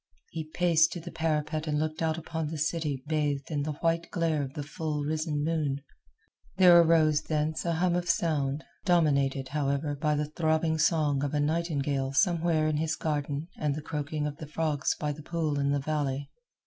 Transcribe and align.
He 0.31 0.45
paced 0.49 0.91
to 0.93 0.99
the 0.99 1.11
parapet 1.11 1.67
and 1.67 1.77
looked 1.77 2.01
out 2.01 2.17
upon 2.17 2.47
the 2.47 2.57
city 2.57 3.03
bathed 3.05 3.51
in 3.51 3.61
the 3.61 3.73
white 3.73 4.09
glare 4.09 4.41
of 4.41 4.55
the 4.55 4.63
full 4.63 5.03
risen 5.03 5.43
moon. 5.43 5.83
There 6.57 6.81
arose 6.81 7.21
thence 7.21 7.65
a 7.65 7.73
hum 7.73 7.95
of 7.95 8.09
sound, 8.09 8.63
dominated, 8.83 9.49
however, 9.49 9.93
by 9.95 10.15
the 10.15 10.25
throbbing 10.31 10.79
song 10.79 11.23
of 11.23 11.35
a 11.35 11.39
nightingale 11.39 12.13
somewhere 12.13 12.67
in 12.67 12.77
his 12.77 12.95
garden 12.95 13.47
and 13.59 13.75
the 13.75 13.81
croaking 13.83 14.25
of 14.25 14.37
the 14.37 14.47
frogs 14.47 14.95
by 14.99 15.11
the 15.11 15.21
pool 15.21 15.59
in 15.59 15.69
the 15.69 15.77
valley. 15.79 16.31